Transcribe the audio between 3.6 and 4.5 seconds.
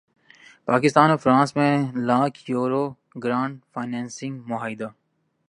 financing